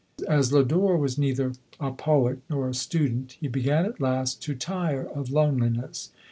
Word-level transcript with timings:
As 0.27 0.51
Lodore 0.51 0.97
Mas 0.97 1.19
neither 1.19 1.51
a 1.79 1.91
poet 1.91 2.39
nor 2.49 2.67
a 2.67 2.73
student, 2.73 3.33
he 3.33 3.47
began 3.47 3.85
at 3.85 4.01
last 4.01 4.41
to 4.41 4.55
tire 4.55 5.05
of 5.07 5.29
loneliness. 5.29 6.09